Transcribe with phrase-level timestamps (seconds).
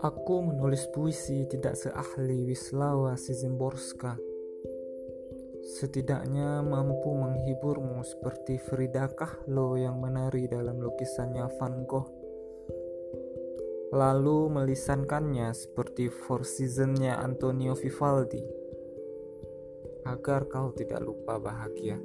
[0.00, 4.16] Aku menulis puisi tidak seahli wislawa Szymborska.
[5.76, 12.08] Setidaknya mampu menghiburmu seperti Frida Kahlo yang menari dalam lukisannya Van Gogh.
[13.92, 18.40] Lalu melisankannya seperti Four Seasons-nya Antonio Vivaldi.
[20.08, 22.00] Agar kau tidak lupa bahagia.